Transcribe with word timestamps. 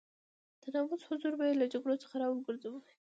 د 0.61 0.63
ناموس 0.75 1.01
حضور 1.09 1.33
به 1.39 1.45
يې 1.49 1.53
له 1.61 1.65
جګړو 1.73 2.01
څخه 2.03 2.15
را 2.21 2.27
وګرځوي. 2.29 2.81